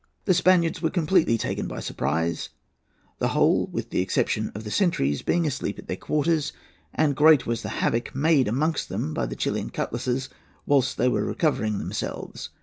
The 0.25 0.33
Spaniards 0.33 0.81
were 0.81 0.89
completely 0.89 1.37
taken 1.37 1.67
by 1.67 1.79
surprise, 1.79 2.49
the 3.19 3.27
whole, 3.27 3.67
with 3.67 3.91
the 3.91 4.01
exception 4.01 4.51
of 4.55 4.63
the 4.63 4.71
sentries, 4.71 5.21
being 5.21 5.45
asleep 5.45 5.77
at 5.77 5.85
their 5.87 5.95
quarters; 5.95 6.53
and 6.91 7.15
great 7.15 7.45
was 7.45 7.61
the 7.61 7.69
havoc 7.69 8.15
made 8.15 8.47
amongst 8.47 8.89
them 8.89 9.13
by 9.13 9.27
the 9.27 9.35
Chilian 9.35 9.69
cutlasses 9.69 10.27
whilst 10.65 10.97
they 10.97 11.07
were 11.07 11.23
recovering 11.23 11.77
themselves. 11.77 12.49